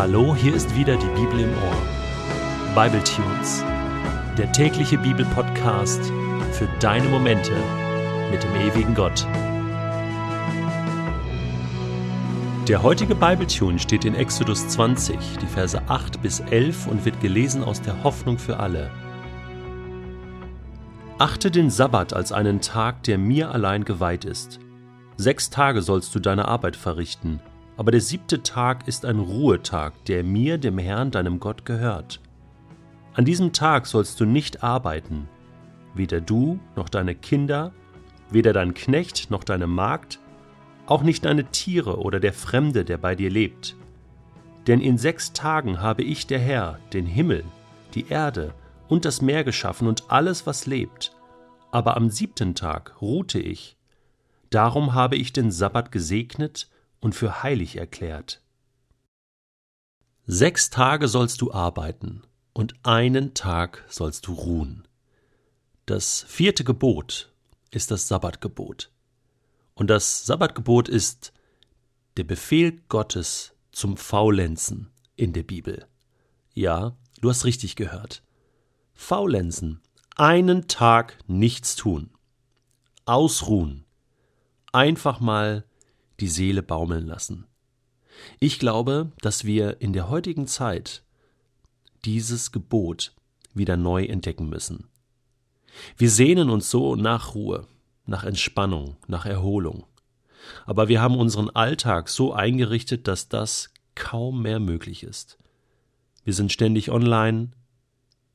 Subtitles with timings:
[0.00, 2.74] Hallo, hier ist wieder die Bibel im Ohr.
[2.74, 3.62] Bible Tunes,
[4.38, 6.00] der tägliche Bibelpodcast
[6.52, 7.52] für deine Momente
[8.30, 9.26] mit dem ewigen Gott.
[12.66, 17.20] Der heutige Bible Tune steht in Exodus 20, die Verse 8 bis 11 und wird
[17.20, 18.90] gelesen aus der Hoffnung für alle.
[21.18, 24.60] Achte den Sabbat als einen Tag, der mir allein geweiht ist.
[25.18, 27.42] Sechs Tage sollst du deine Arbeit verrichten
[27.80, 32.20] aber der siebte Tag ist ein Ruhetag, der mir, dem Herrn, deinem Gott, gehört.
[33.14, 35.30] An diesem Tag sollst du nicht arbeiten,
[35.94, 37.72] weder du noch deine Kinder,
[38.28, 40.18] weder dein Knecht noch deine Magd,
[40.84, 43.76] auch nicht deine Tiere oder der Fremde, der bei dir lebt.
[44.66, 47.44] Denn in sechs Tagen habe ich, der Herr, den Himmel,
[47.94, 48.52] die Erde
[48.88, 51.16] und das Meer geschaffen und alles, was lebt.
[51.70, 53.78] Aber am siebten Tag ruhte ich.
[54.50, 56.68] Darum habe ich den Sabbat gesegnet
[57.00, 58.42] und für heilig erklärt.
[60.26, 64.86] Sechs Tage sollst du arbeiten und einen Tag sollst du ruhen.
[65.86, 67.32] Das vierte Gebot
[67.70, 68.90] ist das Sabbatgebot.
[69.74, 71.32] Und das Sabbatgebot ist
[72.16, 75.86] der Befehl Gottes zum Faulenzen in der Bibel.
[76.54, 78.22] Ja, du hast richtig gehört.
[78.94, 79.80] Faulenzen,
[80.16, 82.10] einen Tag nichts tun,
[83.06, 83.86] ausruhen,
[84.72, 85.64] einfach mal
[86.20, 87.46] die Seele baumeln lassen.
[88.38, 91.02] Ich glaube, dass wir in der heutigen Zeit
[92.04, 93.14] dieses Gebot
[93.54, 94.88] wieder neu entdecken müssen.
[95.96, 97.66] Wir sehnen uns so nach Ruhe,
[98.06, 99.84] nach Entspannung, nach Erholung.
[100.66, 105.38] Aber wir haben unseren Alltag so eingerichtet, dass das kaum mehr möglich ist.
[106.24, 107.50] Wir sind ständig online,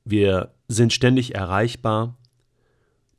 [0.03, 2.17] wir sind ständig erreichbar.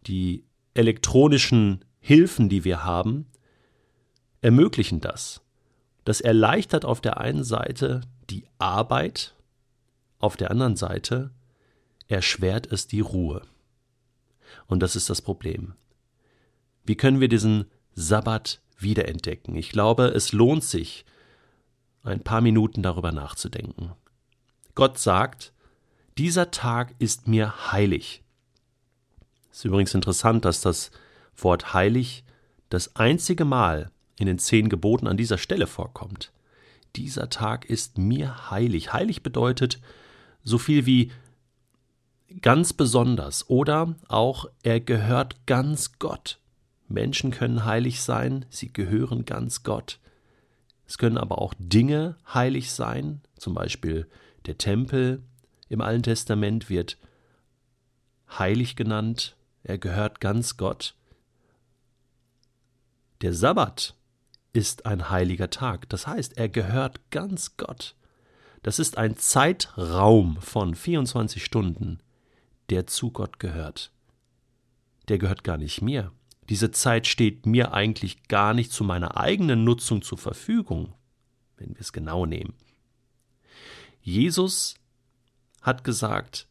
[0.07, 3.27] Die elektronischen Hilfen, die wir haben,
[4.47, 5.43] ermöglichen das.
[6.05, 9.35] Das erleichtert auf der einen Seite die Arbeit,
[10.21, 11.33] auf der anderen Seite
[12.07, 13.43] erschwert es die Ruhe.
[14.69, 15.75] Und das ist das Problem.
[16.85, 17.65] Wie können wir diesen
[17.95, 19.57] Sabbat wiederentdecken?
[19.57, 21.05] Ich glaube, es lohnt sich,
[22.05, 23.95] ein paar Minuten darüber nachzudenken.
[24.77, 25.53] Gott sagt,
[26.19, 28.23] dieser Tag ist mir heilig.
[29.51, 30.93] Es ist übrigens interessant, dass das
[31.37, 32.23] Wort heilig
[32.69, 36.33] das einzige Mal in den zehn Geboten an dieser Stelle vorkommt.
[36.97, 38.93] Dieser Tag ist mir heilig.
[38.93, 39.81] Heilig bedeutet
[40.43, 41.13] so viel wie
[42.41, 46.39] ganz besonders oder auch er gehört ganz Gott.
[46.89, 49.99] Menschen können heilig sein, sie gehören ganz Gott.
[50.87, 54.09] Es können aber auch Dinge heilig sein, zum Beispiel
[54.47, 55.23] der Tempel
[55.69, 56.97] im Alten Testament wird
[58.39, 60.95] heilig genannt, er gehört ganz Gott.
[63.23, 63.95] Der Sabbat
[64.57, 65.89] ist ein heiliger Tag.
[65.91, 67.95] Das heißt, er gehört ganz Gott.
[68.63, 72.01] Das ist ein Zeitraum von 24 Stunden,
[72.71, 73.93] der zu Gott gehört.
[75.09, 76.11] Der gehört gar nicht mir.
[76.49, 80.95] Diese Zeit steht mir eigentlich gar nicht zu meiner eigenen Nutzung zur Verfügung,
[81.59, 82.55] wenn wir es genau nehmen.
[84.01, 84.77] Jesus
[85.61, 86.49] hat gesagt,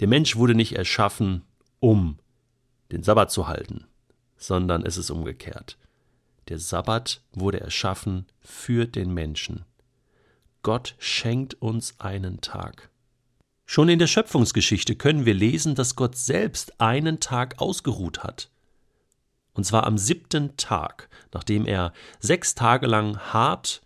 [0.00, 1.44] der Mensch wurde nicht erschaffen,
[1.80, 2.18] um
[2.92, 3.86] den Sabbat zu halten,
[4.36, 5.78] sondern es ist umgekehrt.
[6.48, 9.64] Der Sabbat wurde erschaffen für den Menschen.
[10.62, 12.90] Gott schenkt uns einen Tag.
[13.64, 18.48] Schon in der Schöpfungsgeschichte können wir lesen, dass Gott selbst einen Tag ausgeruht hat.
[19.54, 23.82] Und zwar am siebten Tag, nachdem er sechs Tage lang hart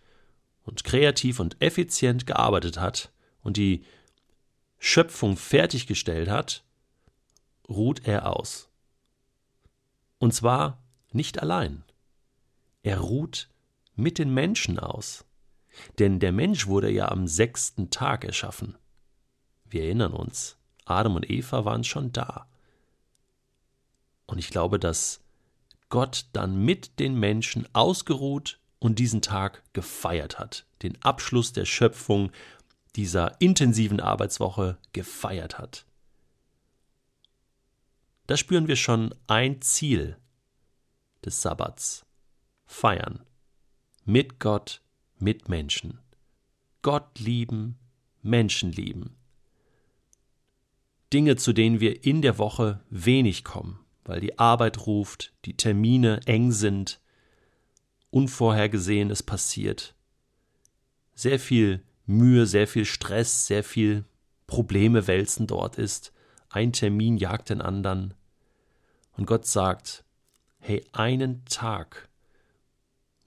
[0.64, 3.10] und kreativ und effizient gearbeitet hat
[3.42, 3.84] und die
[4.78, 6.64] Schöpfung fertiggestellt hat,
[7.68, 8.68] ruht er aus.
[10.18, 10.82] Und zwar
[11.12, 11.84] nicht allein.
[12.82, 13.48] Er ruht
[13.94, 15.24] mit den Menschen aus.
[15.98, 18.76] Denn der Mensch wurde ja am sechsten Tag erschaffen.
[19.64, 22.48] Wir erinnern uns, Adam und Eva waren schon da.
[24.26, 25.20] Und ich glaube, dass
[25.88, 32.32] Gott dann mit den Menschen ausgeruht und diesen Tag gefeiert hat, den Abschluss der Schöpfung
[32.96, 35.84] dieser intensiven Arbeitswoche gefeiert hat.
[38.26, 40.16] Da spüren wir schon ein Ziel
[41.24, 42.06] des Sabbats
[42.70, 43.20] feiern.
[44.04, 44.80] Mit Gott,
[45.18, 45.98] mit Menschen.
[46.82, 47.76] Gott lieben,
[48.22, 49.16] Menschen lieben.
[51.12, 56.20] Dinge, zu denen wir in der Woche wenig kommen, weil die Arbeit ruft, die Termine
[56.26, 57.00] eng sind,
[58.10, 59.94] Unvorhergesehenes passiert.
[61.14, 64.04] Sehr viel Mühe, sehr viel Stress, sehr viel
[64.46, 66.12] Probleme wälzen dort ist.
[66.48, 68.14] Ein Termin jagt den anderen.
[69.16, 70.04] Und Gott sagt,
[70.60, 72.09] hey, einen Tag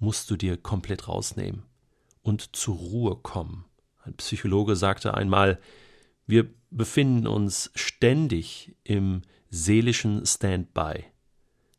[0.04, 1.64] musst du dir komplett rausnehmen
[2.22, 3.66] und zur Ruhe kommen
[4.04, 5.60] Ein Psychologe sagte einmal,
[6.28, 11.06] wir befinden uns ständig im seelischen Standby.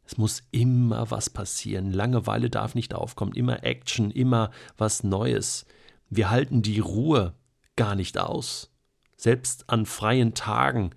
[0.06, 1.92] Es muss immer was passieren.
[1.92, 3.34] Langeweile darf nicht aufkommen.
[3.34, 5.66] Immer Action, immer was Neues.
[6.08, 7.34] Wir halten die Ruhe
[7.76, 8.70] gar nicht aus.
[9.18, 10.90] Selbst an freien Tagen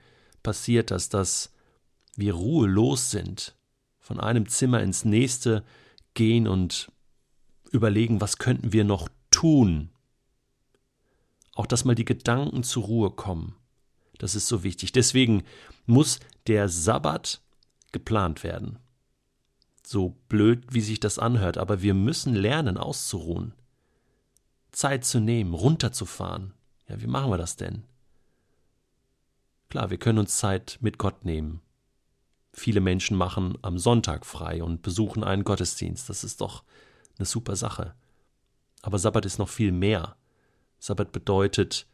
[0.44, 1.54] passiert das, dass
[2.16, 3.58] wir ruhelos sind,
[4.00, 5.66] von einem Zimmer ins nächste
[6.14, 6.90] gehen und
[7.72, 9.90] überlegen, was könnten wir noch tun.
[11.54, 13.56] Auch dass mal die Gedanken zur Ruhe kommen.
[14.18, 14.92] Das ist so wichtig.
[14.92, 15.44] Deswegen
[15.86, 17.42] muss der Sabbat
[17.92, 18.80] geplant werden.
[19.86, 23.54] So blöd, wie sich das anhört, aber wir müssen lernen, auszuruhen.
[24.72, 26.54] Zeit zu nehmen, runterzufahren.
[26.88, 27.84] Ja, wie machen wir das denn?
[29.70, 31.62] Klar, wir können uns Zeit mit Gott nehmen.
[32.54, 36.10] Viele Menschen machen am Sonntag frei und besuchen einen Gottesdienst.
[36.10, 36.64] Das ist doch
[37.20, 37.96] eine super Sache.
[38.82, 40.16] Aber Sabbat ist noch viel mehr.
[40.80, 41.88] Sabbat bedeutet,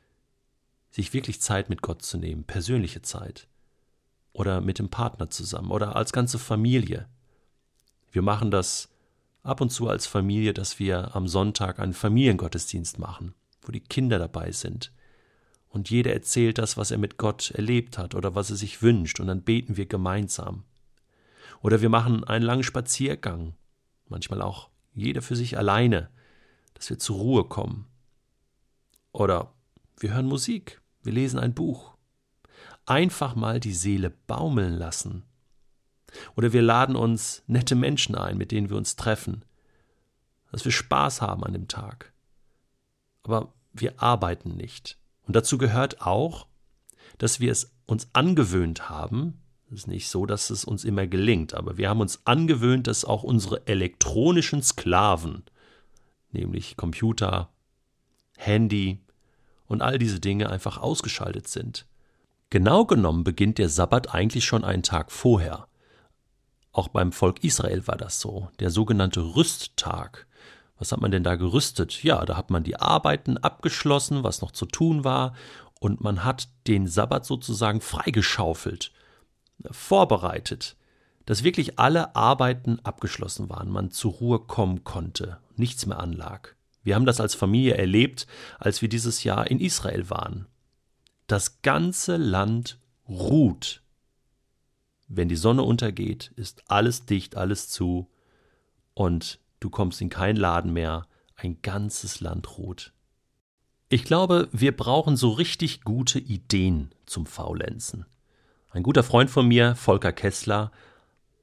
[0.92, 3.48] sich wirklich Zeit mit Gott zu nehmen, persönliche Zeit.
[4.32, 7.08] Oder mit dem Partner zusammen oder als ganze Familie.
[8.12, 8.90] Wir machen das
[9.44, 14.20] ab und zu als Familie, dass wir am Sonntag einen Familiengottesdienst machen, wo die Kinder
[14.20, 14.92] dabei sind,
[15.74, 19.20] und jeder erzählt das, was er mit Gott erlebt hat oder was er sich wünscht,
[19.20, 20.66] und dann beten wir gemeinsam.
[21.64, 23.56] Oder wir machen einen langen Spaziergang,
[24.08, 26.10] manchmal auch jeder für sich alleine,
[26.74, 27.88] dass wir zur Ruhe kommen.
[29.12, 29.54] Oder
[29.98, 31.94] wir hören Musik, wir lesen ein Buch.
[32.86, 35.24] Einfach mal die Seele baumeln lassen.
[36.36, 39.46] Oder wir laden uns nette Menschen ein, mit denen wir uns treffen,
[40.52, 42.14] dass wir Spaß haben an dem Tag.
[43.24, 44.98] Aber wir arbeiten nicht.
[45.26, 46.48] Und dazu gehört auch,
[47.18, 51.54] dass wir es uns angewöhnt haben, es ist nicht so, dass es uns immer gelingt,
[51.54, 55.44] aber wir haben uns angewöhnt, dass auch unsere elektronischen Sklaven,
[56.32, 57.50] nämlich Computer,
[58.38, 59.02] Handy
[59.68, 61.88] und all diese Dinge einfach ausgeschaltet sind.
[62.50, 65.68] Genau genommen beginnt der Sabbat eigentlich schon einen Tag vorher.
[66.72, 70.28] Auch beim Volk Israel war das so, der sogenannte Rüsttag.
[70.78, 72.04] Was hat man denn da gerüstet?
[72.04, 75.34] Ja, da hat man die Arbeiten abgeschlossen, was noch zu tun war,
[75.80, 78.92] und man hat den Sabbat sozusagen freigeschaufelt,
[79.72, 80.76] vorbereitet,
[81.26, 86.56] dass wirklich alle Arbeiten abgeschlossen waren, man zur Ruhe kommen konnte, nichts mehr anlag.
[86.84, 88.28] Wir haben das als Familie erlebt,
[88.60, 90.48] als wir dieses Jahr in Israel waren.
[91.28, 92.78] Das ganze Land
[93.08, 93.82] ruht.
[95.08, 98.10] Wenn die Sonne untergeht, ist alles dicht, alles zu,
[98.94, 102.94] und du kommst in keinen Laden mehr, ein ganzes Land ruht.
[103.90, 108.06] Ich glaube, wir brauchen so richtig gute Ideen zum Faulenzen.
[108.74, 110.72] Ein guter Freund von mir, Volker Kessler,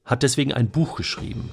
[0.03, 1.49] hat deswegen ein Buch geschrieben.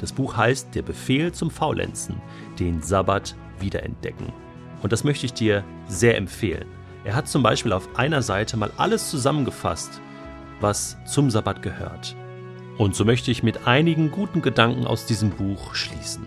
[0.00, 2.20] Das Buch heißt Der Befehl zum Faulenzen,
[2.58, 4.32] den Sabbat wiederentdecken.
[4.82, 6.66] Und das möchte ich dir sehr empfehlen.
[7.04, 10.00] Er hat zum Beispiel auf einer Seite mal alles zusammengefasst,
[10.60, 12.16] was zum Sabbat gehört.
[12.76, 16.26] Und so möchte ich mit einigen guten Gedanken aus diesem Buch schließen.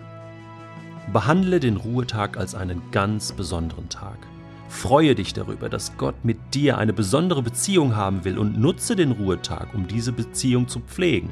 [1.12, 4.20] Behandle den Ruhetag als einen ganz besonderen Tag.
[4.70, 9.12] Freue dich darüber, dass Gott mit dir eine besondere Beziehung haben will und nutze den
[9.12, 11.32] Ruhetag, um diese Beziehung zu pflegen.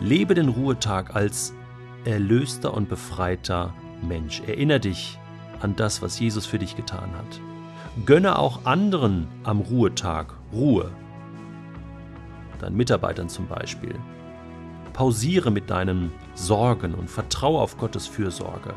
[0.00, 1.52] Lebe den Ruhetag als
[2.06, 4.42] erlöster und befreiter Mensch.
[4.46, 5.18] Erinnere dich
[5.60, 7.40] an das, was Jesus für dich getan hat.
[8.06, 10.90] Gönne auch anderen am Ruhetag Ruhe.
[12.60, 13.94] Deinen Mitarbeitern zum Beispiel.
[14.94, 18.72] Pausiere mit deinen Sorgen und vertraue auf Gottes Fürsorge.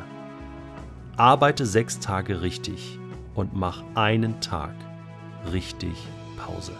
[1.15, 2.99] Arbeite sechs Tage richtig
[3.35, 4.73] und mach einen Tag
[5.51, 5.95] richtig
[6.37, 6.73] Pause.